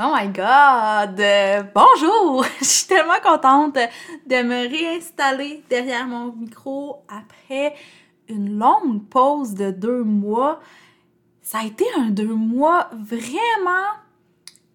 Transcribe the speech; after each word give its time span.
Oh 0.00 0.12
my 0.14 0.28
god! 0.28 1.20
bonjour! 1.74 2.44
Je 2.60 2.64
suis 2.64 2.86
tellement 2.86 3.18
contente 3.20 3.74
de 3.74 4.42
me 4.44 4.68
réinstaller 4.70 5.64
derrière 5.68 6.06
mon 6.06 6.32
micro 6.32 7.02
après 7.08 7.74
une 8.28 8.56
longue 8.56 9.02
pause 9.08 9.54
de 9.54 9.72
deux 9.72 10.04
mois. 10.04 10.60
Ça 11.42 11.58
a 11.58 11.64
été 11.64 11.84
un 11.96 12.10
deux 12.10 12.32
mois 12.32 12.90
vraiment, 12.92 13.88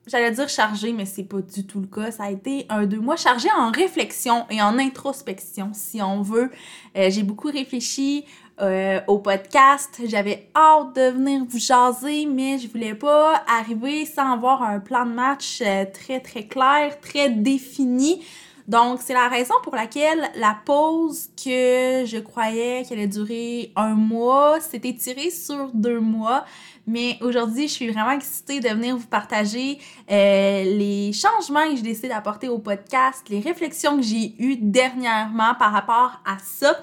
j'allais 0.07 0.31
dire 0.31 0.49
chargé, 0.49 0.91
mais 0.91 1.05
c'est 1.05 1.23
pas 1.23 1.39
du 1.39 1.66
tout 1.66 1.80
le 1.80 1.88
cas. 1.88 2.11
Ça 2.11 2.23
a 2.23 2.30
été 2.30 2.66
un 2.67 2.85
deux 2.85 2.99
mois 2.99 3.16
chargé 3.16 3.47
en 3.58 3.71
réflexion 3.71 4.45
et 4.49 4.61
en 4.61 4.77
introspection, 4.77 5.71
si 5.71 6.02
on 6.02 6.21
veut. 6.21 6.52
Euh, 6.97 7.09
j'ai 7.09 7.23
beaucoup 7.23 7.47
réfléchi 7.47 8.25
euh, 8.62 8.99
au 9.07 9.17
podcast. 9.17 9.99
J'avais 10.05 10.49
hâte 10.55 10.95
de 10.95 11.09
venir 11.09 11.44
vous 11.49 11.57
jaser, 11.57 12.25
mais 12.25 12.59
je 12.59 12.67
voulais 12.67 12.94
pas 12.94 13.44
arriver 13.48 14.05
sans 14.05 14.34
avoir 14.34 14.61
un 14.61 14.80
plan 14.80 15.05
de 15.05 15.11
match 15.11 15.61
euh, 15.61 15.85
très 15.91 16.20
très 16.20 16.44
clair, 16.44 16.99
très 17.02 17.30
défini. 17.30 18.23
Donc, 18.67 19.00
c'est 19.02 19.14
la 19.14 19.27
raison 19.27 19.55
pour 19.64 19.75
laquelle 19.75 20.30
la 20.36 20.58
pause 20.66 21.30
que 21.36 22.05
je 22.05 22.19
croyais 22.19 22.83
qu'elle 22.88 23.00
allait 23.00 23.08
durer 23.08 23.73
un 23.75 23.95
mois 23.95 24.59
s'est 24.61 24.81
étirée 24.83 25.31
sur 25.31 25.72
deux 25.73 25.99
mois. 25.99 26.45
Mais 26.86 27.17
aujourd'hui, 27.22 27.67
je 27.67 27.73
suis 27.73 27.89
vraiment 27.89 28.11
excitée 28.11 28.59
de 28.59 28.70
venir 28.70 28.95
vous 28.95 29.08
partager 29.08 29.80
euh, 30.11 30.64
les 30.64 31.11
changements 31.11 31.70
que 31.70 31.75
j'ai 31.77 31.81
décidé 31.81 32.09
d'apporter 32.09 32.49
au 32.49 32.59
podcast, 32.59 33.23
les 33.30 33.39
réflexions 33.39 33.97
que 33.97 34.03
j'ai 34.03 34.36
eues 34.39 34.58
dernièrement 34.58 35.55
par 35.55 35.72
rapport 35.73 36.22
à 36.25 36.38
ça 36.39 36.77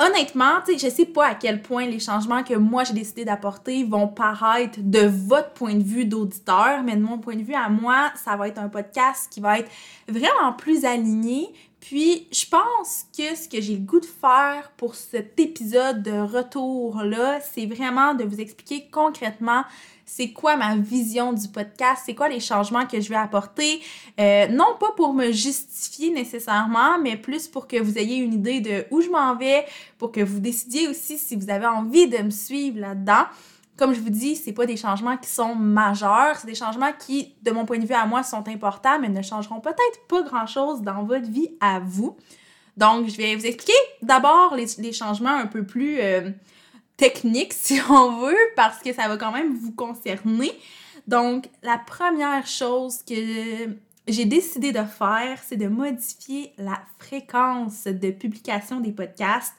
honnêtement, 0.00 0.60
je 0.66 0.88
sais 0.88 1.04
pas 1.04 1.28
à 1.28 1.34
quel 1.34 1.62
point 1.62 1.86
les 1.86 2.00
changements 2.00 2.42
que 2.42 2.54
moi 2.54 2.84
j'ai 2.84 2.94
décidé 2.94 3.24
d'apporter 3.24 3.84
vont 3.84 4.08
paraître 4.08 4.78
de 4.82 5.00
votre 5.00 5.52
point 5.52 5.74
de 5.74 5.82
vue 5.82 6.06
d'auditeur, 6.06 6.82
mais 6.82 6.96
de 6.96 7.02
mon 7.02 7.18
point 7.18 7.36
de 7.36 7.42
vue 7.42 7.54
à 7.54 7.68
moi, 7.68 8.10
ça 8.16 8.36
va 8.36 8.48
être 8.48 8.58
un 8.58 8.68
podcast 8.68 9.28
qui 9.30 9.40
va 9.40 9.58
être 9.58 9.70
vraiment 10.08 10.52
plus 10.54 10.84
aligné. 10.84 11.52
Puis, 11.80 12.28
je 12.30 12.44
pense 12.46 13.06
que 13.16 13.34
ce 13.34 13.48
que 13.48 13.60
j'ai 13.60 13.74
le 13.74 13.80
goût 13.80 14.00
de 14.00 14.06
faire 14.06 14.70
pour 14.76 14.94
cet 14.94 15.40
épisode 15.40 16.02
de 16.02 16.18
retour-là, 16.20 17.40
c'est 17.40 17.66
vraiment 17.66 18.14
de 18.14 18.24
vous 18.24 18.40
expliquer 18.40 18.88
concrètement 18.90 19.64
c'est 20.12 20.32
quoi 20.32 20.56
ma 20.56 20.74
vision 20.74 21.32
du 21.32 21.46
podcast, 21.48 22.02
c'est 22.04 22.16
quoi 22.16 22.28
les 22.28 22.40
changements 22.40 22.84
que 22.84 23.00
je 23.00 23.08
vais 23.08 23.16
apporter? 23.16 23.80
Euh, 24.18 24.48
non 24.48 24.76
pas 24.80 24.90
pour 24.96 25.14
me 25.14 25.30
justifier 25.30 26.10
nécessairement, 26.10 26.98
mais 27.00 27.16
plus 27.16 27.46
pour 27.46 27.68
que 27.68 27.80
vous 27.80 27.96
ayez 27.96 28.16
une 28.16 28.34
idée 28.34 28.60
de 28.60 28.86
où 28.90 29.00
je 29.02 29.08
m'en 29.08 29.36
vais, 29.36 29.64
pour 29.98 30.10
que 30.10 30.20
vous 30.20 30.40
décidiez 30.40 30.88
aussi 30.88 31.16
si 31.16 31.36
vous 31.36 31.48
avez 31.48 31.66
envie 31.66 32.08
de 32.08 32.18
me 32.18 32.30
suivre 32.30 32.80
là-dedans. 32.80 33.24
Comme 33.76 33.94
je 33.94 34.00
vous 34.00 34.10
dis, 34.10 34.34
c'est 34.34 34.52
pas 34.52 34.66
des 34.66 34.76
changements 34.76 35.16
qui 35.16 35.30
sont 35.30 35.54
majeurs, 35.54 36.36
c'est 36.36 36.48
des 36.48 36.56
changements 36.56 36.92
qui, 36.98 37.36
de 37.42 37.52
mon 37.52 37.64
point 37.64 37.78
de 37.78 37.86
vue 37.86 37.94
à 37.94 38.04
moi, 38.04 38.24
sont 38.24 38.46
importants, 38.48 38.98
mais 39.00 39.08
ne 39.08 39.22
changeront 39.22 39.60
peut-être 39.60 40.06
pas 40.08 40.22
grand-chose 40.22 40.82
dans 40.82 41.04
votre 41.04 41.30
vie 41.30 41.50
à 41.60 41.78
vous. 41.78 42.16
Donc, 42.76 43.08
je 43.08 43.16
vais 43.16 43.36
vous 43.36 43.46
expliquer 43.46 43.78
d'abord 44.02 44.56
les, 44.56 44.92
changements 44.92 45.36
un 45.36 45.46
peu 45.46 45.64
plus 45.64 45.98
euh, 46.00 46.30
technique, 47.00 47.52
si 47.56 47.80
on 47.88 48.20
veut, 48.20 48.36
parce 48.54 48.78
que 48.80 48.92
ça 48.92 49.08
va 49.08 49.16
quand 49.16 49.32
même 49.32 49.54
vous 49.54 49.72
concerner. 49.72 50.52
Donc, 51.06 51.48
la 51.62 51.78
première 51.78 52.46
chose 52.46 53.02
que 53.02 53.14
j'ai 54.06 54.24
décidé 54.26 54.70
de 54.70 54.84
faire, 54.84 55.38
c'est 55.44 55.56
de 55.56 55.66
modifier 55.66 56.52
la 56.58 56.80
fréquence 56.98 57.84
de 57.84 58.10
publication 58.10 58.80
des 58.80 58.92
podcasts. 58.92 59.54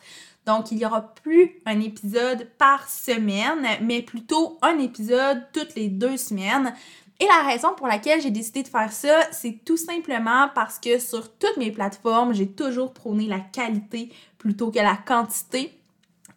Donc, 0.45 0.71
il 0.71 0.77
n'y 0.77 0.85
aura 0.85 1.01
plus 1.01 1.61
un 1.65 1.79
épisode 1.81 2.47
par 2.57 2.87
semaine, 2.87 3.65
mais 3.81 4.01
plutôt 4.01 4.57
un 4.61 4.77
épisode 4.77 5.43
toutes 5.51 5.75
les 5.75 5.87
deux 5.87 6.17
semaines. 6.17 6.73
Et 7.19 7.25
la 7.25 7.47
raison 7.47 7.73
pour 7.75 7.87
laquelle 7.87 8.21
j'ai 8.21 8.31
décidé 8.31 8.63
de 8.63 8.67
faire 8.67 8.91
ça, 8.91 9.27
c'est 9.31 9.59
tout 9.65 9.77
simplement 9.77 10.49
parce 10.55 10.79
que 10.79 10.99
sur 10.99 11.31
toutes 11.37 11.57
mes 11.57 11.71
plateformes, 11.71 12.33
j'ai 12.33 12.47
toujours 12.47 12.93
prôné 12.93 13.27
la 13.27 13.39
qualité 13.39 14.11
plutôt 14.39 14.71
que 14.71 14.79
la 14.79 14.97
quantité. 14.97 15.80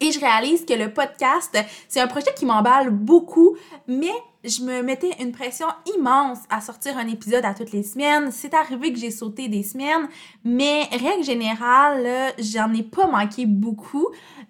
Et 0.01 0.11
je 0.11 0.19
réalise 0.19 0.65
que 0.65 0.73
le 0.73 0.93
podcast, 0.93 1.57
c'est 1.87 2.01
un 2.01 2.07
projet 2.07 2.33
qui 2.35 2.45
m'emballe 2.45 2.89
beaucoup, 2.89 3.55
mais 3.87 4.11
je 4.45 4.61
me 4.61 4.81
mettais 4.83 5.11
une 5.19 5.31
pression 5.31 5.65
immense 5.97 6.39
à 6.49 6.61
sortir 6.61 6.97
un 6.97 7.07
épisode 7.07 7.45
à 7.45 7.53
toutes 7.53 7.71
les 7.71 7.83
semaines. 7.83 8.31
C'est 8.31 8.53
arrivé 8.53 8.93
que 8.93 8.99
j'ai 8.99 9.09
sauté 9.09 9.47
des 9.47 9.63
semaines, 9.63 10.07
mais 10.43 10.83
règle 10.91 11.23
générale, 11.23 12.33
j'en 12.37 12.71
ai 12.73 12.83
pas 12.83 13.07
manqué 13.07 13.45
beaucoup 13.45 14.07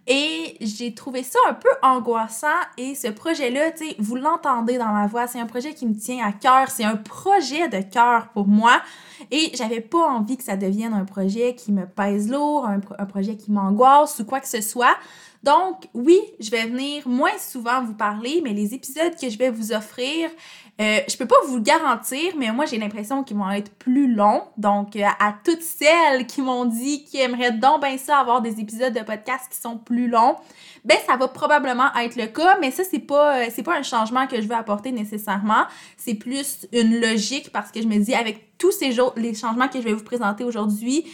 et 0.07 0.57
j'ai 0.59 0.93
trouvé 0.93 1.23
ça 1.23 1.39
un 1.49 1.53
peu 1.53 1.69
angoissant 1.81 2.47
et 2.77 2.93
ce 2.93 3.07
projet-là, 3.07 3.71
tu 3.71 3.87
sais, 3.87 3.95
vous 3.99 4.15
l'entendez 4.15 4.77
dans 4.77 4.91
ma 4.91 5.07
voix, 5.07 5.27
c'est 5.27 5.39
un 5.39 5.45
projet 5.45 5.73
qui 5.73 5.85
me 5.85 5.95
tient 5.95 6.25
à 6.25 6.31
cœur, 6.31 6.69
c'est 6.69 6.83
un 6.83 6.97
projet 6.97 7.69
de 7.69 7.81
cœur 7.81 8.27
pour 8.33 8.47
moi 8.47 8.81
et 9.31 9.51
j'avais 9.55 9.81
pas 9.81 10.05
envie 10.09 10.37
que 10.37 10.43
ça 10.43 10.57
devienne 10.57 10.93
un 10.93 11.05
projet 11.05 11.55
qui 11.55 11.71
me 11.71 11.85
pèse 11.85 12.29
lourd, 12.29 12.65
un, 12.65 12.81
un 12.99 13.05
projet 13.05 13.37
qui 13.37 13.51
m'angoisse 13.51 14.19
ou 14.19 14.25
quoi 14.25 14.41
que 14.41 14.49
ce 14.49 14.61
soit. 14.61 14.95
Donc, 15.45 15.87
oui, 15.93 16.19
je 16.39 16.49
vais 16.49 16.65
venir 16.65 17.07
moins 17.07 17.37
souvent 17.37 17.83
vous 17.83 17.93
parler, 17.93 18.41
mais 18.43 18.51
les 18.51 18.73
épisodes 18.73 19.13
que 19.15 19.29
je 19.29 19.37
vais 19.37 19.51
vous 19.51 19.73
offrir, 19.73 20.31
euh, 20.81 20.99
je 21.07 21.15
peux 21.17 21.27
pas 21.27 21.35
vous 21.47 21.57
le 21.57 21.61
garantir, 21.61 22.33
mais 22.35 22.51
moi, 22.51 22.65
j'ai 22.65 22.79
l'impression 22.79 23.23
qu'ils 23.23 23.37
vont 23.37 23.51
être 23.51 23.71
plus 23.75 24.11
longs. 24.11 24.41
Donc, 24.57 24.95
euh, 24.95 25.05
à 25.19 25.35
toutes 25.43 25.61
celles 25.61 26.25
qui 26.25 26.41
m'ont 26.41 26.65
dit 26.65 27.03
qu'ils 27.03 27.19
aimeraient 27.19 27.51
donc 27.51 27.83
bien 27.83 27.95
ça 27.99 28.17
avoir 28.17 28.41
des 28.41 28.59
épisodes 28.59 28.91
de 28.91 29.01
podcast 29.01 29.43
qui 29.51 29.61
sont 29.61 29.77
plus 29.77 30.07
longs, 30.07 30.35
ben, 30.83 30.97
ça 31.05 31.15
va 31.15 31.27
probablement 31.27 31.93
être 31.93 32.15
le 32.15 32.25
cas, 32.25 32.57
mais 32.59 32.71
ça, 32.71 32.81
c'est 32.83 32.97
pas, 32.97 33.45
euh, 33.45 33.63
pas 33.63 33.77
un 33.77 33.83
changement 33.83 34.25
que 34.25 34.41
je 34.41 34.47
veux 34.47 34.55
apporter 34.55 34.91
nécessairement. 34.91 35.65
C'est 35.95 36.15
plus 36.15 36.65
une 36.73 36.99
logique 36.99 37.51
parce 37.51 37.71
que 37.71 37.83
je 37.83 37.87
me 37.87 37.99
dis, 37.99 38.15
avec 38.15 38.57
tous 38.57 38.71
ces 38.71 38.97
les 39.15 39.35
changements 39.35 39.67
que 39.67 39.79
je 39.79 39.85
vais 39.85 39.93
vous 39.93 40.03
présenter 40.03 40.43
aujourd'hui, 40.43 41.05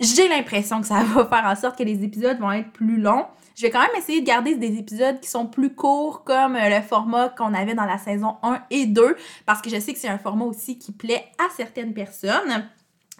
j'ai 0.00 0.26
l'impression 0.26 0.80
que 0.80 0.88
ça 0.88 1.04
va 1.14 1.26
faire 1.26 1.44
en 1.44 1.54
sorte 1.54 1.78
que 1.78 1.84
les 1.84 2.02
épisodes 2.02 2.40
vont 2.40 2.50
être 2.50 2.72
plus 2.72 2.96
longs. 3.00 3.26
Je 3.54 3.62
vais 3.62 3.70
quand 3.70 3.80
même 3.80 3.96
essayer 3.96 4.20
de 4.20 4.26
garder 4.26 4.54
des 4.56 4.78
épisodes 4.78 5.20
qui 5.20 5.28
sont 5.28 5.46
plus 5.46 5.74
courts, 5.74 6.24
comme 6.24 6.56
euh, 6.56 6.68
le 6.68 6.82
format 6.82 7.28
qu'on 7.28 7.54
avait 7.54 7.74
dans 7.74 7.84
la 7.84 7.98
saison 7.98 8.36
1 8.42 8.62
et 8.70 8.86
2, 8.86 9.16
parce 9.46 9.60
que 9.60 9.70
je 9.70 9.78
sais 9.78 9.92
que 9.92 9.98
c'est 9.98 10.08
un 10.08 10.18
format 10.18 10.44
aussi 10.44 10.78
qui 10.78 10.92
plaît 10.92 11.24
à 11.38 11.48
certaines 11.56 11.94
personnes. 11.94 12.68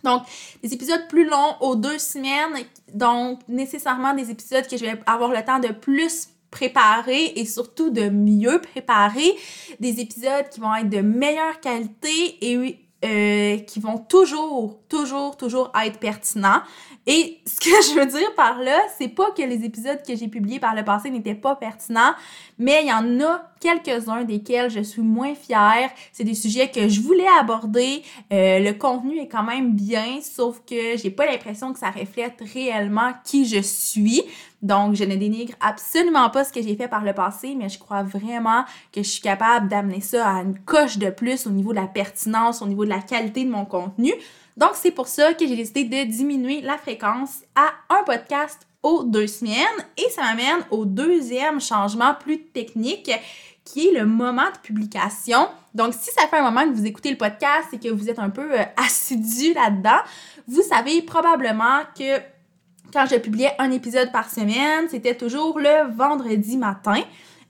Donc, 0.05 0.23
des 0.63 0.75
épisodes 0.75 1.07
plus 1.09 1.29
longs 1.29 1.57
aux 1.61 1.77
deux 1.77 1.99
semaines, 1.99 2.65
donc 2.93 3.41
nécessairement 3.49 4.15
des 4.15 4.31
épisodes 4.31 4.67
que 4.67 4.77
je 4.77 4.85
vais 4.85 5.01
avoir 5.07 5.31
le 5.31 5.45
temps 5.45 5.61
de 5.61 5.69
plus 5.69 6.29
préparer 6.51 7.33
et 7.37 7.47
surtout 7.47 7.91
de 7.91 8.09
mieux 8.09 8.61
préparer, 8.61 9.37
des 9.81 10.01
épisodes 10.01 10.49
qui 10.51 10.61
vont 10.61 10.75
être 10.75 10.91
de 10.91 11.01
meilleure 11.01 11.61
qualité 11.61 12.37
et 12.41 12.79
euh, 13.05 13.59
qui 13.59 13.81
vont 13.81 13.99
toujours, 13.99 14.79
toujours, 14.89 15.37
toujours 15.37 15.73
être 15.85 15.99
pertinents. 15.99 16.63
Et 17.07 17.41
ce 17.45 17.59
que 17.59 17.71
je 17.71 17.99
veux 17.99 18.07
dire 18.07 18.33
par 18.37 18.61
là, 18.61 18.79
c'est 18.97 19.09
pas 19.09 19.33
que 19.33 19.43
les 19.43 19.65
épisodes 19.65 20.01
que 20.07 20.15
j'ai 20.15 20.29
publiés 20.29 20.61
par 20.61 20.75
le 20.77 20.85
passé 20.85 21.11
n'étaient 21.11 21.35
pas 21.35 21.57
pertinents, 21.57 22.13
mais 22.59 22.83
il 22.85 22.89
y 22.89 22.93
en 22.93 23.21
a 23.21 23.43
quelques-uns 23.61 24.23
desquels 24.23 24.71
je 24.71 24.81
suis 24.81 25.03
moins 25.03 25.35
fière. 25.35 25.91
C'est 26.13 26.23
des 26.23 26.35
sujets 26.35 26.71
que 26.71 26.89
je 26.89 27.01
voulais 27.01 27.27
aborder. 27.41 28.03
Euh, 28.33 28.61
le 28.61 28.73
contenu 28.73 29.19
est 29.19 29.29
quand 29.29 29.43
même 29.43 29.73
bien, 29.73 30.21
sauf 30.23 30.61
que 30.65 30.97
j'ai 30.97 31.11
pas 31.11 31.27
l'impression 31.27 31.73
que 31.73 31.81
ça 31.81 31.91
reflète 31.91 32.41
réellement 32.55 33.13
qui 33.25 33.47
je 33.47 33.63
suis. 33.63 34.23
Donc, 34.63 34.95
je 34.95 35.03
ne 35.03 35.17
dénigre 35.17 35.55
absolument 35.61 36.31
pas 36.31 36.45
ce 36.45 36.53
que 36.53 36.63
j'ai 36.63 36.77
fait 36.77 36.87
par 36.87 37.03
le 37.03 37.13
passé, 37.13 37.55
mais 37.59 37.69
je 37.69 37.79
crois 37.79 38.05
vraiment 38.05 38.65
que 38.93 39.03
je 39.03 39.09
suis 39.09 39.21
capable 39.21 39.69
d'amener 39.69 40.01
ça 40.01 40.29
à 40.29 40.43
une 40.43 40.59
coche 40.59 40.99
de 40.99 41.11
plus 41.11 41.47
au 41.49 41.51
niveau 41.51 41.73
de 41.73 41.81
la 41.81 41.89
pertinence, 41.89 42.63
au 42.63 42.67
niveau 42.67 42.85
de 42.85 42.91
la 42.91 43.01
qualité 43.01 43.45
de 43.45 43.51
mon 43.51 43.65
contenu. 43.65 44.13
Donc, 44.57 44.71
c'est 44.75 44.93
pour 44.93 45.09
ça 45.09 45.35
que 45.35 45.47
j'ai 45.47 45.57
décidé 45.57 45.85
de 45.85 46.11
diminuer 46.11 46.61
la 46.61 46.79
fréquence 46.79 47.41
à 47.57 47.71
un 47.93 48.05
podcast 48.05 48.67
aux 48.83 49.03
deux 49.03 49.27
semaines. 49.27 49.57
Et 49.97 50.09
ça 50.11 50.23
m'amène 50.23 50.65
au 50.71 50.85
deuxième 50.85 51.61
changement 51.61 52.15
plus 52.15 52.43
technique 52.45 53.11
qui 53.65 53.89
est 53.89 53.99
le 53.99 54.07
moment 54.07 54.51
de 54.53 54.59
publication. 54.59 55.49
Donc, 55.75 55.95
si 55.95 56.11
ça 56.11 56.27
fait 56.29 56.39
un 56.39 56.51
moment 56.51 56.65
que 56.69 56.75
vous 56.75 56.87
écoutez 56.87 57.11
le 57.11 57.17
podcast 57.17 57.69
et 57.73 57.79
que 57.79 57.89
vous 57.89 58.11
êtes 58.11 58.19
un 58.19 58.31
peu 58.31 58.59
euh, 58.59 58.65
assidu 58.77 59.55
là-dedans, 59.55 60.01
vous 60.49 60.63
savez 60.63 61.03
probablement 61.03 61.81
que 61.97 62.19
quand 62.93 63.07
je 63.07 63.17
publiais 63.17 63.55
un 63.59 63.71
épisode 63.71 64.13
par 64.13 64.31
semaine, 64.31 64.89
c'était 64.91 65.17
toujours 65.17 65.59
le 65.59 65.93
vendredi 65.95 66.57
matin. 66.57 67.03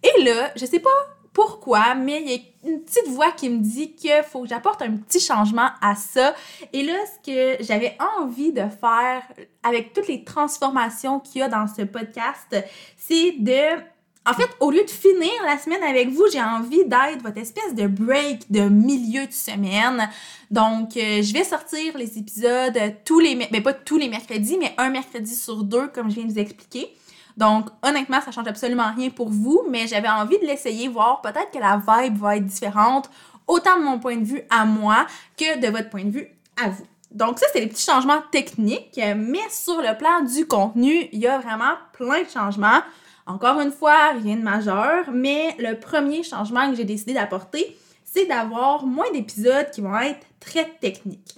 Et 0.03 0.23
là, 0.25 0.50
je 0.56 0.65
sais 0.67 0.81
pas 0.81 0.91
pourquoi, 1.33 1.94
mais 1.94 2.21
il 2.21 2.31
y 2.31 2.35
a 2.35 2.71
une 2.71 2.83
petite 2.83 3.09
voix 3.09 3.33
qui 3.33 3.49
me 3.49 3.59
dit 3.59 3.94
qu'il 3.94 4.23
faut 4.23 4.43
que 4.43 4.49
j'apporte 4.49 4.83
un 4.83 4.97
petit 4.97 5.21
changement 5.21 5.71
à 5.81 5.94
ça. 5.94 6.35
Et 6.73 6.83
là, 6.83 6.94
ce 7.06 7.31
que 7.31 7.65
j'avais 7.65 7.97
envie 8.19 8.53
de 8.53 8.62
faire 8.81 9.23
avec 9.62 9.93
toutes 9.93 10.09
les 10.09 10.25
transformations 10.25 11.21
qu'il 11.21 11.41
y 11.41 11.43
a 11.43 11.49
dans 11.49 11.67
ce 11.67 11.83
podcast, 11.83 12.55
c'est 12.97 13.33
de 13.39 13.81
en 14.24 14.34
fait, 14.34 14.48
au 14.60 14.70
lieu 14.70 14.84
de 14.84 14.90
finir 14.90 15.32
la 15.44 15.58
semaine 15.58 15.82
avec 15.82 16.10
vous, 16.10 16.24
j'ai 16.32 16.40
envie 16.40 16.84
d'être 16.84 17.22
votre 17.22 17.38
espèce 17.38 17.74
de 17.74 17.88
break 17.88 18.50
de 18.50 18.69
milieu 18.69 19.26
de 19.26 19.32
semaine. 19.32 20.08
Donc, 20.50 20.96
euh, 20.96 21.22
je 21.22 21.32
vais 21.32 21.42
sortir 21.42 21.98
les 21.98 22.19
épisodes 22.19 22.78
tous 23.04 23.19
les, 23.19 23.34
mais 23.34 23.48
ben, 23.50 23.62
pas 23.62 23.72
tous 23.72 23.98
les 23.98 24.08
mercredis, 24.08 24.58
mais 24.58 24.74
un 24.78 24.90
mercredi 24.90 25.34
sur 25.34 25.64
deux, 25.64 25.88
comme 25.88 26.08
je 26.08 26.16
viens 26.16 26.24
de 26.24 26.32
vous 26.32 26.38
expliquer. 26.38 26.94
Donc, 27.36 27.69
honnêtement, 27.82 28.20
ça 28.20 28.30
change 28.30 28.46
absolument 28.46 28.92
rien 28.94 29.10
pour 29.10 29.28
vous, 29.28 29.62
mais 29.69 29.88
j'avais 29.88 30.08
envie 30.08 30.38
de 30.38 30.44
l'essayer, 30.44 30.86
voir 30.86 31.20
peut-être 31.20 31.50
que 31.50 31.58
la 31.58 31.78
vibe 31.78 32.16
va 32.19 32.36
être 32.36 32.46
différente, 32.46 33.10
autant 33.48 33.76
de 33.76 33.82
mon 33.82 33.98
point 33.98 34.16
de 34.16 34.24
vue 34.24 34.42
à 34.50 34.64
moi 34.64 35.06
que 35.36 35.58
de 35.58 35.66
votre 35.66 35.90
point 35.90 36.04
de 36.04 36.10
vue 36.10 36.28
à 36.62 36.69
vous. 36.69 36.86
Donc, 37.10 37.40
ça, 37.40 37.46
c'est 37.52 37.60
les 37.60 37.66
petits 37.66 37.84
changements 37.84 38.22
techniques, 38.30 39.00
mais 39.16 39.40
sur 39.50 39.82
le 39.82 39.98
plan 39.98 40.20
du 40.20 40.46
contenu, 40.46 41.08
il 41.12 41.19
y 41.19 41.26
a 41.26 41.38
vraiment 41.38 41.74
plein 41.92 42.22
de 42.22 42.28
changements. 42.28 42.82
Encore 43.26 43.60
une 43.60 43.70
fois, 43.70 44.12
rien 44.12 44.36
de 44.36 44.42
majeur, 44.42 45.10
mais 45.12 45.54
le 45.58 45.78
premier 45.78 46.22
changement 46.22 46.70
que 46.70 46.76
j'ai 46.76 46.84
décidé 46.84 47.14
d'apporter, 47.14 47.76
c'est 48.04 48.26
d'avoir 48.26 48.84
moins 48.84 49.10
d'épisodes 49.12 49.70
qui 49.70 49.80
vont 49.80 49.98
être 49.98 50.26
très 50.40 50.69
techniques. 50.80 51.36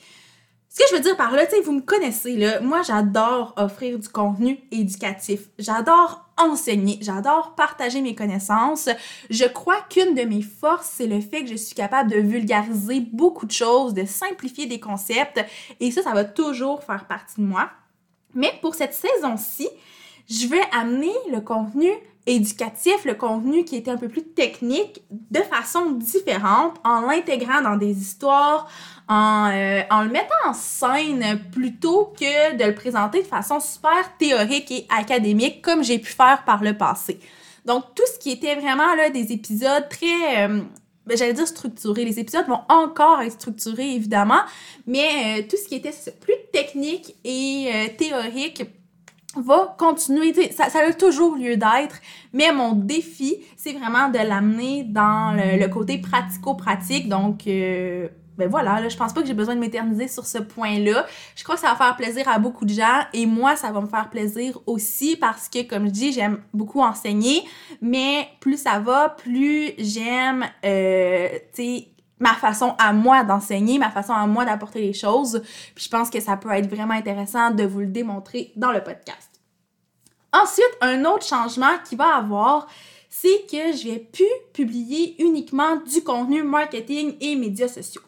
Ce 0.71 0.81
que 0.81 0.85
je 0.91 0.97
veux 0.97 1.03
dire 1.03 1.17
par 1.17 1.31
là, 1.31 1.47
tu 1.47 1.55
sais, 1.55 1.61
vous 1.61 1.71
me 1.71 1.81
connaissez, 1.81 2.37
là, 2.37 2.61
moi 2.61 2.83
j'adore 2.83 3.55
offrir 3.57 3.97
du 3.97 4.09
contenu 4.09 4.59
éducatif. 4.73 5.43
J'adore 5.57 6.29
enseigner, 6.37 6.99
j'adore 7.01 7.55
partager 7.55 8.01
mes 8.01 8.17
connaissances. 8.17 8.89
Je 9.31 9.45
crois 9.45 9.81
qu'une 9.89 10.17
de 10.17 10.23
mes 10.23 10.43
forces, 10.43 10.91
c'est 10.95 11.07
le 11.07 11.21
fait 11.21 11.45
que 11.45 11.51
je 11.51 11.55
suis 11.55 11.77
capable 11.77 12.11
de 12.11 12.19
vulgariser 12.19 12.99
beaucoup 13.13 13.47
de 13.47 13.53
choses, 13.53 13.95
de 13.95 14.05
simplifier 14.05 14.67
des 14.67 14.81
concepts, 14.81 15.45
et 15.79 15.93
ça, 15.93 16.03
ça 16.03 16.13
va 16.13 16.25
toujours 16.25 16.83
faire 16.83 17.07
partie 17.07 17.41
de 17.41 17.47
moi. 17.47 17.71
Mais 18.35 18.53
pour 18.61 18.75
cette 18.75 18.95
saison-ci, 18.95 19.69
je 20.29 20.47
vais 20.47 20.63
amener 20.73 21.13
le 21.33 21.41
contenu 21.41 21.89
éducatif, 22.27 23.05
le 23.05 23.15
contenu 23.15 23.65
qui 23.65 23.77
était 23.77 23.91
un 23.91 23.97
peu 23.97 24.09
plus 24.09 24.25
technique, 24.25 25.03
de 25.11 25.41
façon 25.41 25.91
différente, 25.91 26.77
en 26.85 27.03
l'intégrant 27.03 27.61
dans 27.61 27.77
des 27.77 27.93
histoires, 28.01 28.69
en, 29.09 29.51
euh, 29.53 29.83
en, 29.91 30.03
le 30.03 30.11
mettant 30.11 30.35
en 30.47 30.55
scène 30.55 31.41
plutôt 31.53 32.15
que 32.19 32.57
de 32.57 32.65
le 32.65 32.75
présenter 32.75 33.23
de 33.23 33.27
façon 33.27 33.61
super 33.61 34.17
théorique 34.19 34.71
et 34.71 34.87
académique 34.89 35.61
comme 35.61 35.85
j'ai 35.85 35.99
pu 35.99 36.13
faire 36.13 36.45
par 36.47 36.63
le 36.63 36.77
passé. 36.77 37.21
Donc 37.67 37.85
tout 37.95 38.05
ce 38.13 38.19
qui 38.19 38.31
était 38.31 38.55
vraiment 38.55 38.95
là 38.95 39.11
des 39.11 39.33
épisodes 39.33 39.87
très 39.91 40.47
euh, 40.49 40.63
ben, 41.07 41.19
j'allais 41.19 41.35
dire 41.35 41.47
structurés. 41.47 42.07
Les 42.07 42.19
épisodes 42.19 42.47
vont 42.47 42.63
encore 42.71 43.21
être 43.21 43.33
structurés 43.33 43.95
évidemment, 43.95 44.41
mais 44.87 45.41
euh, 45.41 45.43
tout 45.43 45.57
ce 45.63 45.69
qui 45.69 45.75
était 45.75 45.95
plus 46.21 46.35
technique 46.51 47.15
et 47.25 47.95
théorique 47.99 48.65
va 49.37 49.75
continuer, 49.79 50.33
ça, 50.53 50.69
ça 50.71 50.81
a 50.81 50.93
toujours 50.93 51.37
lieu 51.37 51.57
d'être, 51.57 52.01
mais 52.33 52.53
mon 52.53 52.73
défi, 52.73 53.39
c'est 53.57 53.73
vraiment 53.73 54.09
de 54.09 54.19
l'amener 54.19 54.85
dans 54.85 55.37
le, 55.37 55.67
côté 55.69 55.99
pratico-pratique, 55.99 57.09
donc... 57.09 57.47
Euh, 57.47 58.09
ben 58.37 58.49
voilà, 58.49 58.81
là, 58.81 58.89
je 58.89 58.97
pense 58.97 59.13
pas 59.13 59.21
que 59.21 59.29
j'ai 59.29 59.35
besoin 59.35 59.55
de 59.55 59.61
m'éterniser 59.61 60.09
sur 60.09 60.27
ce 60.27 60.39
point-là. 60.39 61.07
Je 61.37 61.45
crois 61.45 61.55
que 61.55 61.61
ça 61.61 61.69
va 61.69 61.77
faire 61.77 61.97
plaisir 61.97 62.29
à 62.29 62.39
beaucoup 62.39 62.65
de 62.65 62.73
gens 62.73 63.03
et 63.13 63.27
moi, 63.27 63.55
ça 63.55 63.71
va 63.71 63.81
me 63.81 63.87
faire 63.87 64.11
plaisir 64.11 64.59
aussi 64.67 65.17
parce 65.17 65.49
que, 65.49 65.63
comme 65.63 65.87
je 65.87 65.93
dis, 65.93 66.13
j'aime 66.13 66.41
beaucoup 66.53 66.81
enseigner, 66.81 67.45
mais 67.81 68.29
plus 68.41 68.61
ça 68.61 68.81
va, 68.81 69.11
plus 69.11 69.73
j'aime, 69.79 70.45
euh, 70.65 71.29
tu 71.55 71.63
sais, 71.63 71.89
ma 72.19 72.35
façon 72.35 72.75
à 72.79 72.93
moi 72.93 73.25
d'enseigner, 73.25 73.79
ma 73.79 73.91
façon 73.91 74.13
à 74.13 74.27
moi 74.27 74.45
d'apporter 74.45 74.81
les 74.81 74.93
choses. 74.93 75.43
Puis 75.75 75.85
je 75.85 75.91
pense 75.91 76.11
que 76.11 76.21
ça 76.21 76.37
peut 76.37 76.51
être 76.51 76.69
vraiment 76.69 76.95
intéressant 76.95 77.51
de 77.51 77.65
vous 77.65 77.81
le 77.81 77.87
démontrer 77.87 78.53
dans 78.57 78.73
le 78.73 78.83
podcast. 78.83 79.31
Ensuite, 80.33 80.77
un 80.81 81.05
autre 81.05 81.25
changement 81.25 81.79
qui 81.89 81.97
va 81.97 82.17
avoir, 82.17 82.67
c'est 83.09 83.47
que 83.49 83.77
je 83.77 83.89
vais 83.89 83.99
plus 83.99 84.25
publier 84.53 85.15
uniquement 85.23 85.77
du 85.77 86.03
contenu 86.03 86.43
marketing 86.43 87.17
et 87.21 87.37
médias 87.37 87.69
sociaux. 87.69 88.03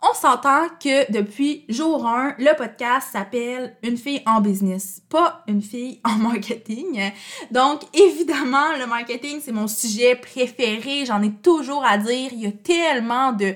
On 0.00 0.14
s'entend 0.14 0.68
que 0.80 1.10
depuis 1.10 1.64
jour 1.68 2.06
1, 2.06 2.36
le 2.38 2.56
podcast 2.56 3.08
s'appelle 3.10 3.76
Une 3.82 3.96
fille 3.96 4.22
en 4.26 4.40
business, 4.40 5.02
pas 5.08 5.42
une 5.48 5.60
fille 5.60 6.00
en 6.04 6.14
marketing. 6.18 7.10
Donc, 7.50 7.80
évidemment, 7.94 8.76
le 8.78 8.86
marketing, 8.86 9.40
c'est 9.42 9.50
mon 9.50 9.66
sujet 9.66 10.14
préféré. 10.14 11.04
J'en 11.04 11.20
ai 11.20 11.32
toujours 11.32 11.84
à 11.84 11.98
dire. 11.98 12.30
Il 12.32 12.38
y 12.38 12.46
a 12.46 12.52
tellement 12.52 13.32
de, 13.32 13.54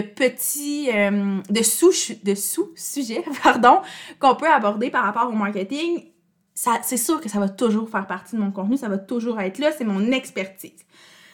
petits, 0.00 0.88
euh, 0.90 1.42
de 1.50 1.62
sous, 1.62 1.92
de 2.22 2.34
sous-sujets, 2.34 3.22
pardon, 3.42 3.82
qu'on 4.18 4.36
peut 4.36 4.50
aborder 4.50 4.88
par 4.88 5.04
rapport 5.04 5.28
au 5.28 5.36
marketing. 5.36 6.02
C'est 6.54 6.96
sûr 6.96 7.20
que 7.20 7.28
ça 7.28 7.40
va 7.40 7.50
toujours 7.50 7.90
faire 7.90 8.06
partie 8.06 8.36
de 8.36 8.40
mon 8.40 8.52
contenu. 8.52 8.78
Ça 8.78 8.88
va 8.88 8.96
toujours 8.96 9.38
être 9.38 9.58
là. 9.58 9.70
C'est 9.76 9.84
mon 9.84 10.12
expertise. 10.12 10.86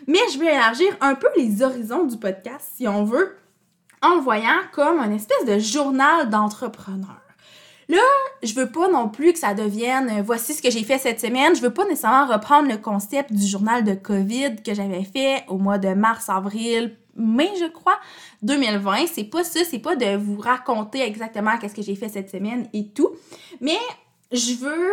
Mais 0.09 0.19
je 0.33 0.41
vais 0.41 0.47
élargir 0.47 0.89
un 1.01 1.15
peu 1.15 1.29
les 1.37 1.63
horizons 1.63 2.05
du 2.05 2.17
podcast, 2.17 2.73
si 2.75 2.89
on 2.89 3.05
veut 3.05 3.37
en 4.03 4.17
le 4.17 4.21
voyant 4.21 4.61
comme 4.73 4.99
un 4.99 5.13
espèce 5.13 5.45
de 5.47 5.59
journal 5.59 6.29
d'entrepreneur. 6.31 7.21
Là, 7.89 7.99
je 8.45 8.55
veux 8.55 8.71
pas 8.71 8.89
non 8.89 9.09
plus 9.09 9.33
que 9.33 9.39
ça 9.41 9.53
devienne 9.53 10.11
euh, 10.11 10.23
voici 10.23 10.55
ce 10.55 10.63
que 10.63 10.71
j'ai 10.71 10.85
fait 10.85 10.99
cette 10.99 11.21
semaine. 11.21 11.57
Je 11.57 11.61
veux 11.61 11.75
pas 11.75 11.85
nécessairement 11.87 12.33
reprendre 12.33 12.69
le 12.69 12.77
concept 12.77 13.33
du 13.33 13.45
journal 13.45 13.83
de 13.83 13.95
COVID 13.95 14.63
que 14.65 14.75
j'avais 14.75 15.03
fait 15.03 15.45
au 15.49 15.59
mois 15.59 15.79
de 15.79 15.89
mars, 15.89 16.29
avril, 16.29 16.97
mai, 17.17 17.51
je 17.59 17.67
crois, 17.67 17.99
2020. 18.43 19.07
C'est 19.13 19.25
pas 19.25 19.43
ça, 19.43 19.61
c'est 19.69 19.81
pas 19.81 19.97
de 19.97 20.17
vous 20.17 20.39
raconter 20.39 21.03
exactement 21.03 21.59
qu'est-ce 21.59 21.75
que 21.75 21.83
j'ai 21.83 21.97
fait 21.97 22.09
cette 22.09 22.31
semaine 22.31 22.69
et 22.73 22.87
tout. 22.91 23.11
Mais 23.61 23.79
je 24.31 24.55
veux 24.55 24.93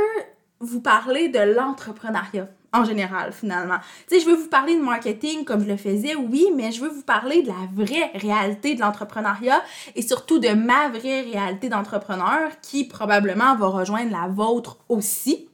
vous 0.59 0.81
parler 0.81 1.29
de 1.29 1.39
l'entrepreneuriat 1.39 2.49
en 2.73 2.83
général, 2.83 3.31
finalement. 3.31 3.77
Tu 4.07 4.15
sais, 4.15 4.21
je 4.21 4.29
veux 4.29 4.35
vous 4.35 4.49
parler 4.49 4.75
de 4.75 4.81
marketing 4.81 5.45
comme 5.45 5.61
je 5.63 5.67
le 5.67 5.77
faisais, 5.77 6.15
oui, 6.15 6.47
mais 6.55 6.71
je 6.71 6.81
veux 6.81 6.89
vous 6.89 7.01
parler 7.01 7.41
de 7.41 7.47
la 7.47 7.67
vraie 7.73 8.11
réalité 8.15 8.75
de 8.75 8.81
l'entrepreneuriat 8.81 9.61
et 9.95 10.01
surtout 10.01 10.39
de 10.39 10.49
ma 10.49 10.89
vraie 10.89 11.21
réalité 11.21 11.69
d'entrepreneur 11.69 12.51
qui 12.61 12.85
probablement 12.85 13.55
va 13.55 13.67
rejoindre 13.67 14.11
la 14.11 14.27
vôtre 14.27 14.77
aussi. 14.89 15.47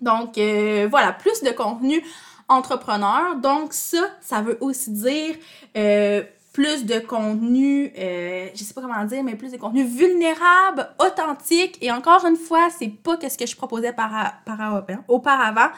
Donc, 0.00 0.38
euh, 0.38 0.88
voilà, 0.90 1.12
plus 1.12 1.42
de 1.42 1.50
contenu 1.50 2.02
entrepreneur. 2.48 3.36
Donc, 3.36 3.72
ça, 3.72 3.98
ça 4.20 4.40
veut 4.42 4.58
aussi 4.60 4.90
dire 4.90 5.34
euh, 5.76 6.22
plus 6.52 6.84
de 6.84 6.98
contenu, 6.98 7.92
euh, 7.98 8.48
je 8.54 8.62
sais 8.62 8.74
pas 8.74 8.82
comment 8.82 9.04
dire, 9.04 9.22
mais 9.24 9.36
plus 9.36 9.52
de 9.52 9.56
contenu 9.56 9.84
vulnérable, 9.84 10.88
authentique. 10.98 11.78
Et 11.80 11.90
encore 11.90 12.24
une 12.26 12.36
fois, 12.36 12.68
c'est 12.76 12.88
pas 12.88 13.16
ce 13.28 13.38
que 13.38 13.46
je 13.46 13.56
proposais 13.56 13.92
par, 13.92 14.10
par, 14.44 14.84
auparavant 15.08 15.70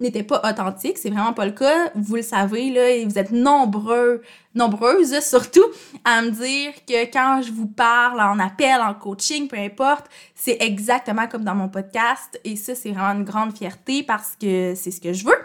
n'était 0.00 0.22
pas 0.22 0.40
authentique. 0.44 0.98
C'est 0.98 1.10
vraiment 1.10 1.32
pas 1.32 1.46
le 1.46 1.52
cas. 1.52 1.90
Vous 1.94 2.16
le 2.16 2.22
savez, 2.22 2.70
là, 2.70 2.90
et 2.90 3.04
vous 3.04 3.18
êtes 3.18 3.30
nombreux, 3.30 4.22
nombreuses 4.54 5.20
surtout, 5.22 5.64
à 6.04 6.22
me 6.22 6.30
dire 6.30 6.72
que 6.86 7.04
quand 7.12 7.42
je 7.42 7.52
vous 7.52 7.66
parle 7.68 8.20
en 8.20 8.38
appel, 8.38 8.80
en 8.80 8.94
coaching, 8.94 9.48
peu 9.48 9.58
importe, 9.58 10.06
c'est 10.34 10.58
exactement 10.60 11.26
comme 11.26 11.44
dans 11.44 11.54
mon 11.54 11.68
podcast. 11.68 12.40
Et 12.44 12.56
ça, 12.56 12.74
c'est 12.74 12.90
vraiment 12.90 13.18
une 13.18 13.24
grande 13.24 13.56
fierté 13.56 14.02
parce 14.02 14.36
que 14.40 14.74
c'est 14.74 14.90
ce 14.90 15.00
que 15.00 15.12
je 15.12 15.24
veux. 15.24 15.38